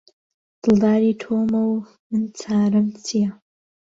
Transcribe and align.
دڵداری 0.61 1.11
تۆمە 1.21 1.61
و 1.73 1.75
من 2.09 2.23
چارەم 2.39 2.87
چیە؟ 3.05 3.29